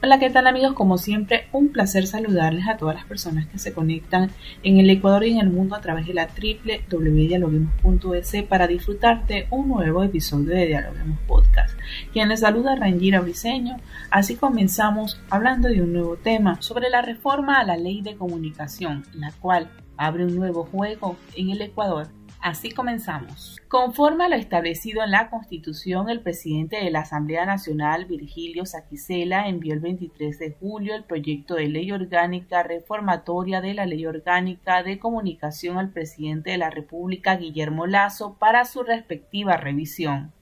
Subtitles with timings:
[0.00, 0.74] Hola, ¿qué tal amigos?
[0.74, 4.30] Como siempre, un placer saludarles a todas las personas que se conectan
[4.62, 9.48] en el Ecuador y en el mundo a través de la www.dialoguemos.es para disfrutar de
[9.50, 11.76] un nuevo episodio de Dialoguemos Podcast.
[12.12, 13.78] Quien les saluda Rangira Briseño.
[14.08, 19.04] Así comenzamos hablando de un nuevo tema sobre la reforma a la ley de comunicación,
[19.14, 22.06] la cual abre un nuevo juego en el Ecuador.
[22.40, 23.60] Así comenzamos.
[23.66, 29.48] Conforme a lo establecido en la Constitución, el presidente de la Asamblea Nacional, Virgilio Saquicela,
[29.48, 34.84] envió el 23 de julio el proyecto de ley orgánica reformatoria de la Ley Orgánica
[34.84, 40.32] de Comunicación al presidente de la República, Guillermo Lazo, para su respectiva revisión.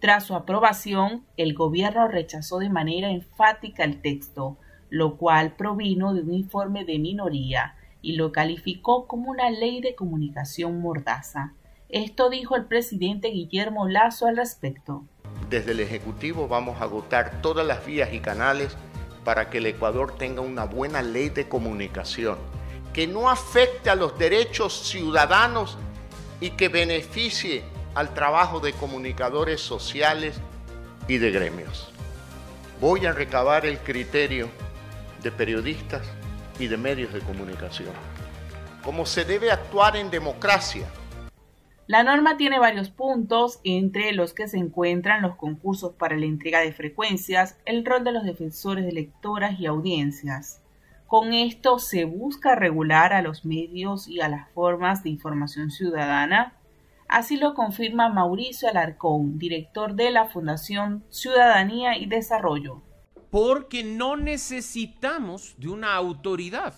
[0.00, 4.58] Tras su aprobación, el gobierno rechazó de manera enfática el texto,
[4.88, 9.94] lo cual provino de un informe de minoría y lo calificó como una ley de
[9.94, 11.54] comunicación mordaza.
[11.88, 15.04] Esto dijo el presidente Guillermo Lazo al respecto.
[15.48, 18.76] Desde el Ejecutivo vamos a agotar todas las vías y canales
[19.24, 22.38] para que el Ecuador tenga una buena ley de comunicación,
[22.92, 25.76] que no afecte a los derechos ciudadanos
[26.40, 27.62] y que beneficie
[27.94, 30.40] al trabajo de comunicadores sociales
[31.08, 31.90] y de gremios.
[32.80, 34.48] Voy a recabar el criterio
[35.22, 36.02] de periodistas
[36.60, 37.90] y de medios de comunicación.
[38.84, 40.86] Como se debe actuar en democracia.
[41.86, 46.60] La norma tiene varios puntos, entre los que se encuentran los concursos para la entrega
[46.60, 50.62] de frecuencias, el rol de los defensores de lectoras y audiencias.
[51.06, 56.54] Con esto se busca regular a los medios y a las formas de información ciudadana.
[57.08, 62.82] Así lo confirma Mauricio Alarcón, director de la Fundación Ciudadanía y Desarrollo
[63.30, 66.74] porque no necesitamos de una autoridad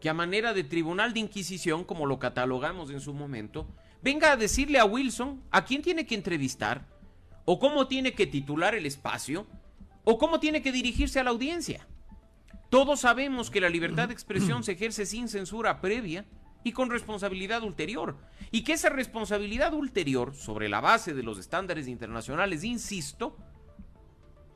[0.00, 3.68] que a manera de tribunal de inquisición, como lo catalogamos en su momento,
[4.02, 6.86] venga a decirle a Wilson a quién tiene que entrevistar,
[7.44, 9.46] o cómo tiene que titular el espacio,
[10.04, 11.86] o cómo tiene que dirigirse a la audiencia.
[12.70, 16.24] Todos sabemos que la libertad de expresión se ejerce sin censura previa
[16.64, 18.16] y con responsabilidad ulterior,
[18.50, 23.36] y que esa responsabilidad ulterior, sobre la base de los estándares internacionales, insisto,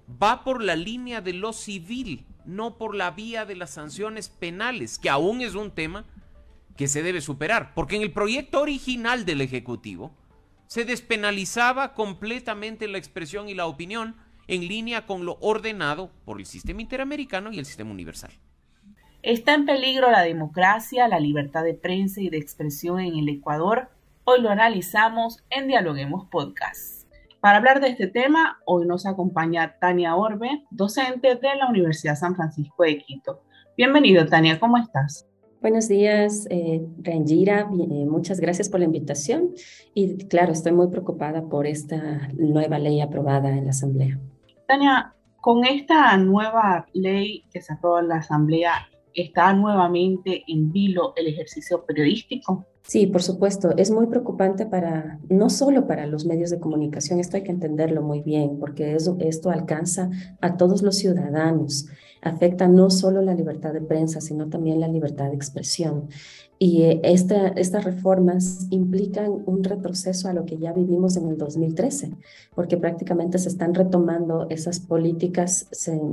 [0.09, 4.99] va por la línea de lo civil, no por la vía de las sanciones penales,
[4.99, 6.05] que aún es un tema
[6.77, 10.13] que se debe superar, porque en el proyecto original del Ejecutivo
[10.67, 14.17] se despenalizaba completamente la expresión y la opinión
[14.49, 18.33] en línea con lo ordenado por el sistema interamericano y el sistema universal.
[19.23, 23.89] ¿Está en peligro la democracia, la libertad de prensa y de expresión en el Ecuador?
[24.25, 27.04] Hoy lo analizamos en Dialoguemos Podcast.
[27.45, 32.35] Para hablar de este tema, hoy nos acompaña Tania Orbe, docente de la Universidad San
[32.35, 33.43] Francisco de Quito.
[33.77, 35.29] Bienvenido, Tania, ¿cómo estás?
[35.61, 37.69] Buenos días, eh, Rangira.
[37.71, 39.51] Eh, muchas gracias por la invitación.
[39.93, 44.19] Y claro, estoy muy preocupada por esta nueva ley aprobada en la Asamblea.
[44.67, 51.13] Tania, con esta nueva ley que se aprobó en la Asamblea, ¿está nuevamente en vilo
[51.17, 52.67] el ejercicio periodístico?
[52.87, 57.39] Sí, por supuesto, es muy preocupante para, no solo para los medios de comunicación, esto
[57.39, 60.11] hay que entenderlo muy bien, porque eso, esto alcanza
[60.43, 61.87] a todos los ciudadanos,
[62.25, 66.09] afecta no solo la libertad de prensa, sino también la libertad de expresión.
[66.59, 71.37] Y eh, esta, estas reformas implican un retroceso a lo que ya vivimos en el
[71.37, 72.11] 2013,
[72.55, 75.69] porque prácticamente se están retomando esas políticas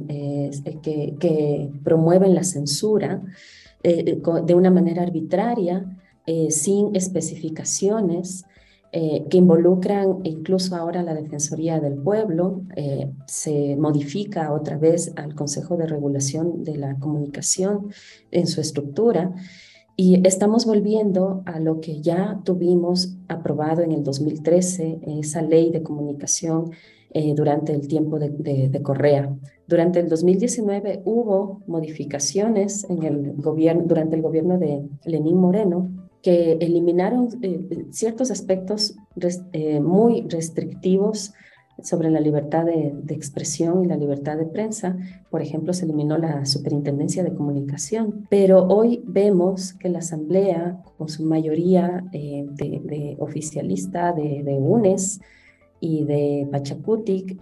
[0.07, 0.51] eh,
[0.83, 3.21] que, que, promueven la censura
[3.83, 5.97] eh, de una manera arbitraria
[6.27, 8.45] eh, sin especificaciones
[8.93, 15.33] eh, que involucran incluso ahora la Defensoría del Pueblo, eh, se modifica otra vez al
[15.33, 17.87] Consejo de Regulación de la Comunicación
[18.31, 19.33] en su estructura
[19.95, 25.83] y estamos volviendo a lo que ya tuvimos aprobado en el 2013, esa ley de
[25.83, 26.71] comunicación
[27.35, 28.29] durante el tiempo de,
[28.69, 29.37] de, Correa.
[29.67, 36.53] Durante el 2019 hubo modificaciones en el gobierno, durante el gobierno de Lenín Moreno que
[36.53, 38.95] eliminaron eh, ciertos aspectos
[39.53, 41.33] eh, muy restrictivos
[41.83, 44.97] sobre la libertad de, expresión y la libertad de prensa.
[45.31, 51.09] Por ejemplo, se eliminó la Superintendencia de Comunicación, pero hoy vemos que la Asamblea, con
[51.09, 55.21] su mayoría eh, de, oficialista de, UNES
[55.79, 57.39] y de Pachacutic,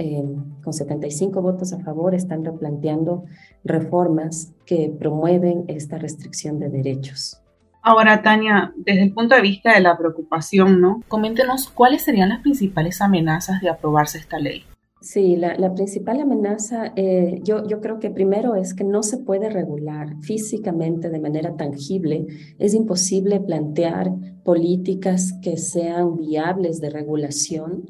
[0.64, 3.26] con 75 votos a favor, están replanteando
[3.66, 7.42] reformas que promueven esta restricción de derechos.
[7.82, 11.02] Ahora, Tania, desde el punto de vista de la preocupación, ¿no?
[11.08, 14.64] Coméntenos cuáles serían las principales amenazas de aprobarse esta ley.
[15.02, 19.50] Sí, la, principal amenaza, eh, yo, yo creo que primero es que no se puede
[19.50, 22.28] regular físicamente de manera tangible.
[22.58, 24.12] Es imposible plantear
[24.44, 27.86] políticas que sean viables de regulación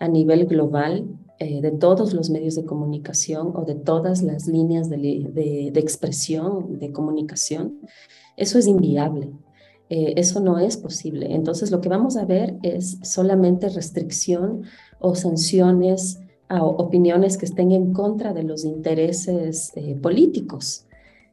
[0.00, 1.08] a nivel global
[1.38, 5.80] eh, de todos los medios de comunicación o de todas las líneas de, de, de
[5.80, 7.80] expresión, de comunicación.
[8.40, 9.30] Eso es inviable.
[9.90, 11.34] Eh, eso no es posible.
[11.34, 14.62] Entonces, lo que vamos a ver es solamente restricción
[14.98, 20.86] o sanciones a opiniones que estén en contra de los intereses eh, políticos.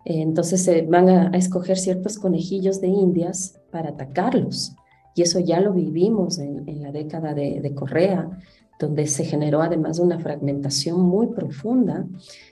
[0.06, 4.76] entonces, se van a, escoger ciertos conejillos de indias para atacarlos.
[5.16, 8.30] Y eso ya lo vivimos en, la década de Correa
[8.80, 12.06] donde se generó además una fragmentación muy profunda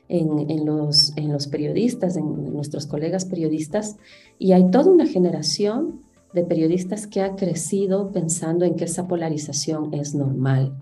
[0.08, 3.98] en, los, en los periodistas, en nuestros colegas periodistas,
[4.40, 6.02] y hay toda una generación
[6.34, 10.74] de periodistas que ha crecido pensando en que esa polarización es normal,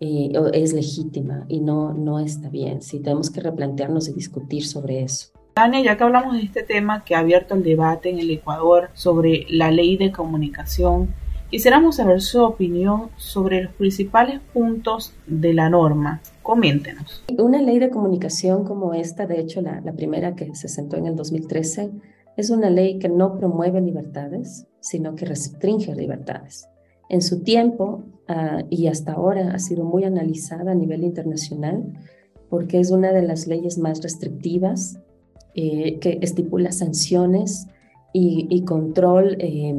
[0.00, 2.82] eh, es legítima y no, no está bien.
[2.82, 5.28] Sí, tenemos que replantearnos y discutir sobre eso.
[5.54, 8.90] Tania, ya que hablamos de este tema que ha abierto el debate en el Ecuador
[8.94, 11.14] sobre la ley de comunicación,
[11.50, 16.22] Quisiéramos saber su opinión sobre los principales puntos de la norma.
[16.44, 17.24] Coméntenos.
[17.36, 21.16] Una ley de comunicación como esta, de hecho la, primera que se sentó en el
[21.16, 21.90] 2013,
[22.36, 26.68] es una ley que no promueve libertades, sino que restringe libertades.
[27.08, 31.82] En su tiempo ah, y hasta ahora ha sido muy analizada a nivel internacional
[32.48, 35.00] porque es una de las leyes más restrictivas
[35.56, 37.66] eh, que estipula sanciones
[38.12, 39.74] y, control eh,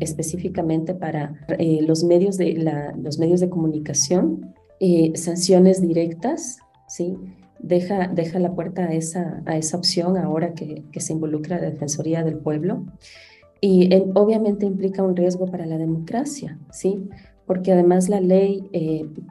[0.00, 2.54] específicamente para eh, los, medios de
[3.00, 7.16] los medios de comunicación, eh, sanciones directas, ¿sí?
[7.60, 11.70] Deja, deja la puerta a esa, a esa opción ahora que, que se involucra la
[11.70, 12.84] Defensoría del Pueblo.
[13.60, 17.08] Y obviamente implica un riesgo para la democracia, ¿sí?
[17.46, 18.68] Porque además la ley,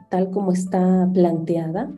[0.08, 1.92] tal como está planteada,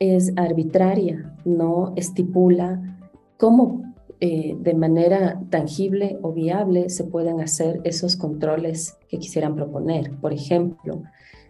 [0.00, 2.98] es arbitraria, no estipula
[3.36, 3.91] cómo
[4.24, 10.12] eh, de manera tangible o viable se puedan hacer esos controles que quisieran proponer.
[10.20, 11.02] Por ejemplo,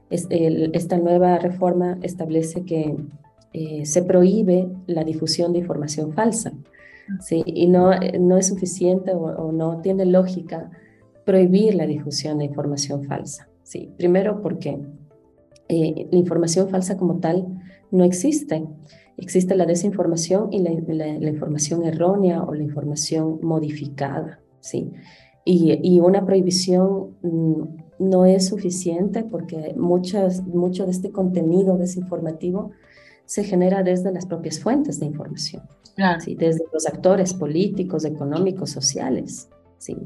[0.08, 2.96] esta nueva reforma establece que
[3.52, 6.54] eh, se prohíbe la difusión de información falsa.
[7.20, 7.42] ¿sí?
[7.44, 10.70] Y no, no es suficiente o, no tiene lógica
[11.26, 13.50] prohibir la difusión de información falsa.
[13.64, 13.90] ¿sí?
[13.98, 14.80] Primero porque
[15.69, 17.46] eh, la información falsa como tal
[17.90, 18.64] no existe.
[19.17, 24.93] Existe la desinformación y la, información errónea o la información modificada, ¿sí?
[25.44, 27.62] Y, una prohibición mm,
[27.99, 32.70] no es suficiente porque muchas, mucho de este contenido desinformativo
[33.26, 35.62] se genera desde las propias fuentes de información,
[36.20, 36.35] ¿sí?
[36.35, 39.49] desde los actores políticos, económicos, sociales.
[39.79, 39.97] ¿sí?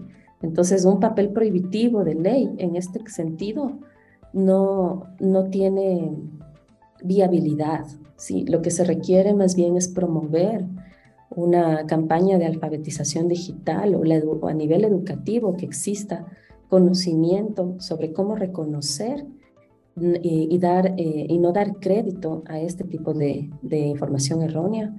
[0.42, 3.78] Entonces, un papel prohibitivo de ley en este sentido
[4.32, 6.12] no, no tiene
[7.02, 7.86] viabilidad.
[8.16, 8.44] ¿sí?
[8.46, 10.64] Lo que se requiere más bien es promover
[11.30, 16.26] una campaña de alfabetización digital o, a nivel educativo que exista
[16.68, 19.26] conocimiento sobre cómo reconocer
[19.98, 24.94] y, dar, eh, y no dar crédito a este tipo de, de información errónea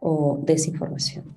[0.00, 1.36] o desinformación.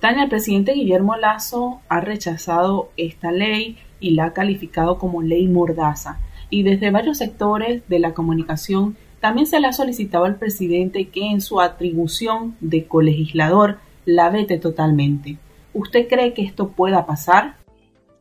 [0.00, 5.46] Tania, el presidente Guillermo Lazo ha rechazado esta ley y la ha calificado como ley
[5.48, 6.20] mordaza.
[6.48, 11.26] Y desde varios sectores de la comunicación también se le ha solicitado al presidente que
[11.30, 15.38] en su atribución de colegislador la vete totalmente.
[15.74, 17.56] ¿Usted cree que esto pueda pasar?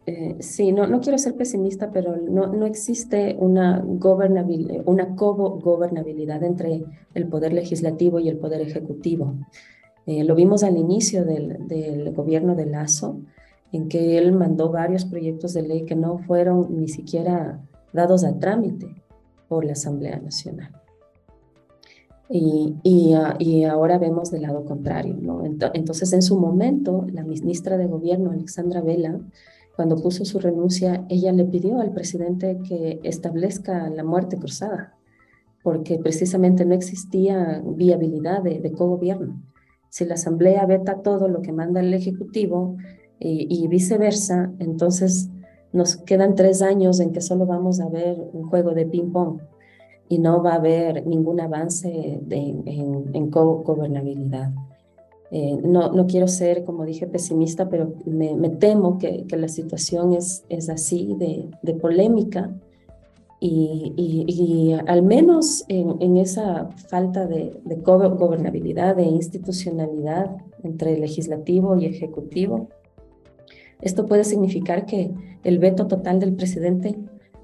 [0.05, 6.83] Eh, sí, no, no quiero ser pesimista, pero no, no existe una, una co-gobernabilidad entre
[7.13, 9.35] el poder legislativo y el poder ejecutivo.
[10.05, 13.19] Eh, lo vimos al inicio del, del gobierno de Lazo,
[13.71, 17.61] en que él mandó varios proyectos de ley que no fueron ni siquiera
[17.93, 18.95] dados a trámite
[19.47, 20.71] por la Asamblea Nacional.
[22.31, 25.17] Y, ah, y, ahora vemos del lado contrario.
[25.19, 25.43] ¿no?
[25.43, 29.19] Entonces, en su momento, la ministra de Gobierno, Alexandra Vela,
[29.75, 34.95] cuando puso su renuncia, ella le pidió al presidente que establezca la muerte cruzada,
[35.63, 39.41] porque precisamente no existía viabilidad de, de cogobierno.
[39.89, 42.77] Si la Asamblea veta todo lo que manda el Ejecutivo
[43.19, 45.29] y, y viceversa, entonces
[45.73, 49.39] nos quedan tres años en que solo vamos a ver un juego de ping-pong
[50.09, 52.63] y no va a haber ningún avance en,
[53.13, 54.51] en gobernabilidad.
[55.31, 60.13] Eh, no, no quiero ser, como dije, pesimista, pero me, temo que, que, la situación
[60.13, 62.51] es, es así de, de polémica
[63.39, 71.77] y, y, al menos en, en esa falta de, de, gobernabilidad, de institucionalidad entre legislativo
[71.77, 72.67] y ejecutivo,
[73.81, 75.11] esto puede significar que
[75.43, 76.97] el veto total del presidente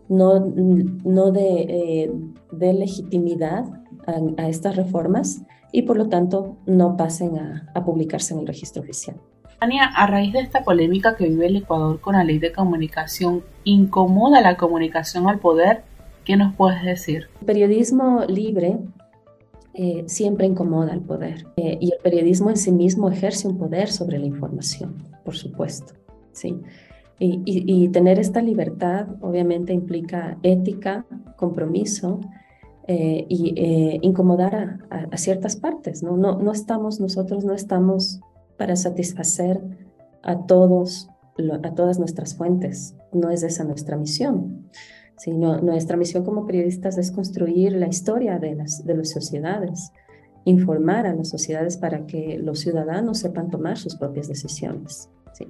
[0.10, 2.12] no, no de, eh,
[2.52, 3.66] de legitimidad
[4.08, 5.42] a, a estas reformas
[5.76, 9.18] y por lo tanto no pasen a, publicarse en el registro oficial.
[9.60, 13.44] Tania, a raíz de esta polémica que vive el Ecuador con la ley de comunicación,
[13.66, 15.84] ¿incomoda la comunicación al poder?
[16.24, 17.28] ¿Qué nos puedes decir?
[17.42, 18.80] El periodismo libre
[19.74, 23.92] eh, siempre incomoda al poder eh, y el periodismo en sí mismo ejerce un poder
[23.92, 25.94] sobre la información, por supuesto.
[26.32, 26.56] ¿sí?
[27.18, 31.06] Y tener esta libertad obviamente implica ética,
[31.38, 32.20] compromiso
[32.88, 36.04] eh, y eh, incomodar a, ciertas partes.
[36.04, 36.18] ¿no?
[36.18, 38.20] No, no estamos, nosotros no estamos
[38.58, 39.60] para satisfacer
[40.22, 41.10] a todos,
[41.64, 42.96] a todas nuestras fuentes.
[43.12, 44.70] No es esa nuestra misión.
[45.18, 49.92] Sino nuestra misión como periodistas es construir la historia de las, de las sociedades,
[50.44, 55.10] informar a las sociedades para que los ciudadanos sepan tomar sus propias decisiones.
[55.34, 55.48] ¿sí?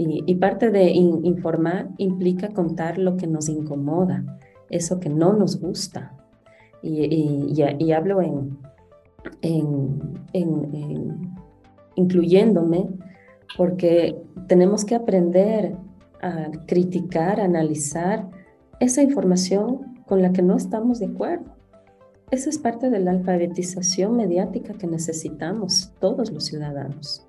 [0.00, 4.38] Y, parte de informar implica contar lo que nos incomoda,
[4.70, 6.14] eso que no nos gusta,
[6.82, 8.58] y, hablo en,
[11.96, 12.88] incluyéndome,
[13.56, 15.74] porque tenemos que aprender
[16.22, 18.30] a criticar, analizar
[18.78, 21.56] esa información con la que no estamos de acuerdo.
[22.30, 27.27] Esa es parte de la alfabetización mediática que necesitamos todos los ciudadanos.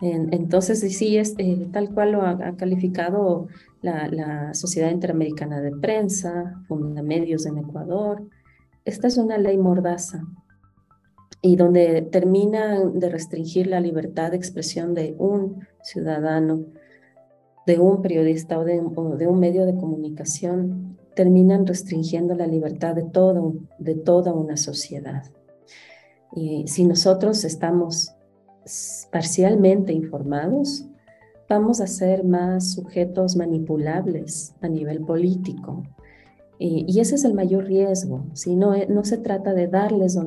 [0.00, 3.48] Entonces, sí, es eh, tal cual lo ha, calificado
[3.82, 6.62] la, Sociedad Interamericana de Prensa,
[7.02, 8.22] Medios en Ecuador,
[8.84, 10.22] esta es una ley mordaza
[11.42, 16.64] y donde terminan de restringir la libertad de expresión de un ciudadano,
[17.66, 23.54] de un periodista o de, un medio de comunicación, terminan restringiendo la libertad de, todo,
[23.78, 25.24] de toda una sociedad.
[26.32, 28.14] Y si nosotros estamos
[29.10, 30.86] parcialmente informados,
[31.48, 35.82] vamos a ser más sujetos manipulables a nivel político,
[36.62, 38.26] y ese es el mayor riesgo.
[38.34, 40.18] Si no, eh, no se trata de darles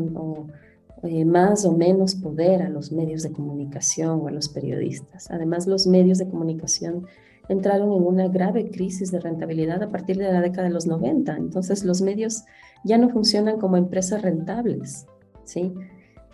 [1.04, 5.30] eh, más o menos poder a los medios de comunicación o a los periodistas.
[5.30, 7.06] Además, los medios de comunicación
[7.50, 11.36] entraron en una grave crisis de rentabilidad a partir de la década de los 90.
[11.38, 12.46] Entonces, los medios
[12.84, 15.06] ya no funcionan como empresas rentables.
[15.44, 15.72] ¿sí?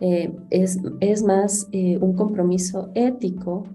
[0.02, 3.66] Eh, es, más un compromiso ético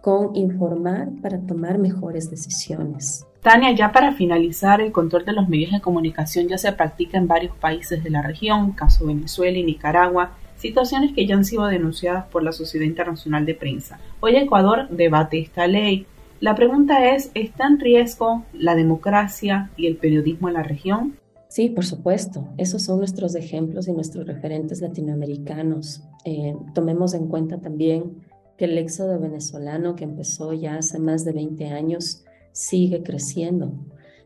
[0.00, 3.26] con informar para tomar mejores decisiones.
[3.40, 7.26] Tania, ya para finalizar, el control de los medios de comunicación ya se practica en
[7.26, 12.26] varios países de la región, caso Venezuela y Nicaragua, situaciones que ya han sido denunciadas
[12.26, 13.98] por la Sociedad Internacional de Prensa.
[14.20, 16.06] Hoy Ecuador debate esta ley.
[16.40, 21.14] La pregunta es, ¿está en riesgo la democracia y el periodismo en la región?
[21.54, 22.48] Sí, por supuesto.
[22.56, 26.02] Esos son nuestros ejemplos y nuestros referentes latinoamericanos.
[26.24, 28.24] Eh, tomemos en cuenta también
[28.58, 33.72] que el éxodo venezolano que empezó ya hace más de 20 años sigue creciendo.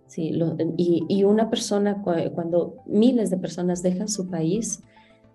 [0.07, 0.33] Sí,
[0.79, 2.03] y, una persona,
[2.35, 4.83] cuando miles de personas dejan su país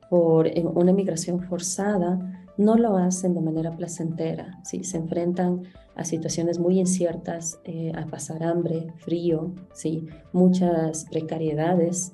[0.10, 4.84] por una migración forzada, no lo hacen de manera placentera, ¿sí?
[4.84, 5.64] se enfrentan
[5.96, 10.08] a situaciones muy inciertas, eh, a pasar hambre, frío, ¿sí?
[10.32, 12.14] muchas precariedades.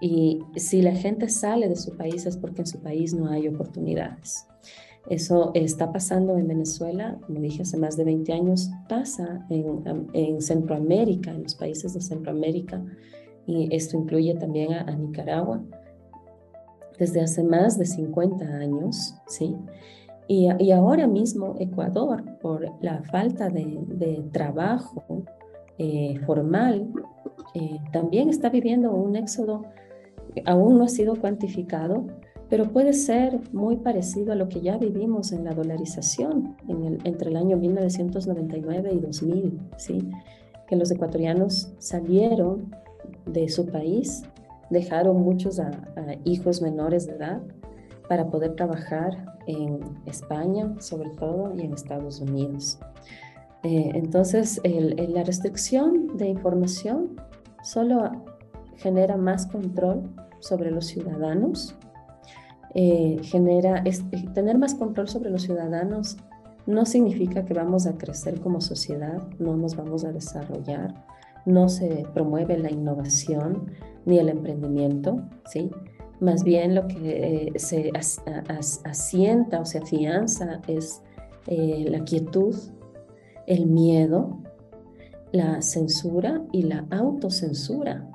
[0.00, 3.48] Y si la gente sale de su país es porque en su país no hay
[3.48, 4.46] oportunidades.
[5.08, 11.32] Eso está pasando en Venezuela, como dije, hace más de 20 años, pasa en, Centroamérica,
[11.32, 12.84] en los países de Centroamérica,
[13.46, 15.60] y esto incluye también a, Nicaragua,
[16.98, 19.56] desde hace más de 50 años, ¿sí?
[20.28, 25.24] Y, ahora mismo Ecuador, por la falta de, trabajo
[25.78, 26.90] eh, formal,
[27.54, 29.64] eh, también está viviendo un éxodo,
[30.46, 32.06] aún no ha sido cuantificado,
[32.48, 36.56] pero puede ser muy parecido a lo que ya vivimos en la dolarización
[37.04, 40.10] entre el año 1999 y 2000, ¿sí?
[40.68, 42.74] que los ecuatorianos salieron
[43.26, 44.24] de su país,
[44.72, 45.70] dejaron muchos a,
[46.24, 47.42] hijos menores de edad
[48.08, 52.78] para poder trabajar en España, sobre todo, y en Estados Unidos.
[53.62, 57.20] Eh, entonces, la restricción de información
[57.62, 58.24] solo
[58.76, 60.10] genera más control
[60.40, 61.76] sobre los ciudadanos
[62.74, 63.92] eh, genera, eh,
[64.32, 66.16] tener más control sobre los ciudadanos
[66.64, 70.94] no significa que vamos a crecer como sociedad, no nos vamos a desarrollar.
[71.46, 73.72] No se promueve la innovación
[74.04, 75.70] ni el emprendimiento, ¿sí?
[76.20, 77.90] Más bien lo que eh, se
[78.84, 81.02] asienta o se afianza es
[81.48, 82.54] eh, la quietud,
[83.46, 84.38] el miedo,
[85.32, 88.08] la censura y la autocensura,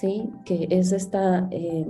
[0.00, 0.30] ¿sí?
[0.46, 1.86] Que es esta, eh,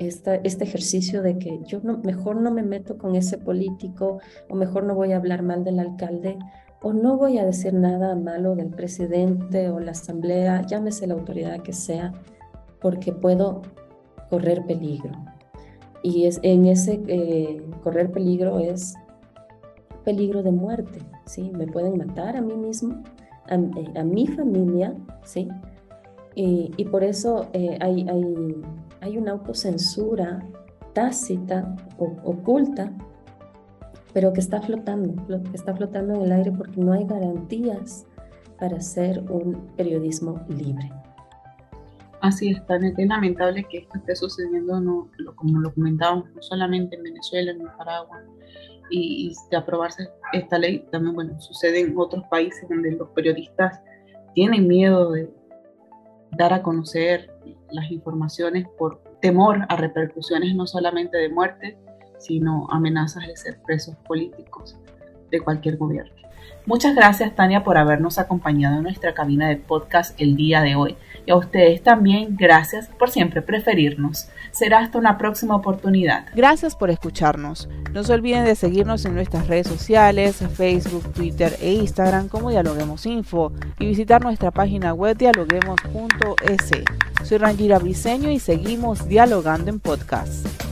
[0.00, 4.18] este ejercicio de que yo mejor no me meto con ese político
[4.48, 6.36] o mejor no voy a hablar mal del alcalde
[6.82, 11.60] o no voy a decir nada malo del presidente o la asamblea, llámese la autoridad
[11.62, 12.12] que sea,
[12.80, 13.62] porque puedo
[14.28, 15.12] correr peligro.
[16.02, 18.94] Y es, en ese eh, correr peligro es
[20.04, 21.52] peligro de muerte, ¿sí?
[21.54, 23.02] Me pueden matar a mí mismo,
[23.48, 25.48] a, eh, mi familia, ¿sí?
[26.34, 28.56] Y, por eso eh, hay, hay,
[29.02, 30.40] hay, una autocensura
[30.94, 32.90] tácita, o, oculta,
[34.12, 38.06] pero que está flotando, que está flotando en el aire porque no hay garantías
[38.58, 40.90] para hacer un periodismo libre.
[42.20, 47.02] Así es, es lamentable que esto esté sucediendo, no, como lo comentábamos, no solamente en
[47.02, 48.22] Venezuela, en Nicaragua,
[48.90, 53.80] y, de aprobarse esta ley, también bueno, sucede en otros países donde los periodistas
[54.34, 55.28] tienen miedo de
[56.38, 57.34] dar a conocer
[57.70, 61.76] las informaciones por temor a repercusiones no solamente de muerte,
[62.22, 64.76] sino amenazas de ser presos políticos
[65.30, 66.12] de cualquier gobierno.
[66.64, 70.96] Muchas gracias Tania por habernos acompañado en nuestra cabina de podcast el día de hoy.
[71.26, 74.28] Y a ustedes también gracias por siempre preferirnos.
[74.52, 76.26] Será hasta una próxima oportunidad.
[76.34, 77.68] Gracias por escucharnos.
[77.92, 83.06] No se olviden de seguirnos en nuestras redes sociales, Facebook, Twitter e Instagram como Dialoguemos
[83.06, 86.70] Info y visitar nuestra página web dialoguemos.es.
[87.24, 90.71] Soy Rangira Briseño y seguimos dialogando en podcast.